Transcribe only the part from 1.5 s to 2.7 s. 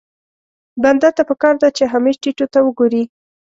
ده چې همېش ټيټو ته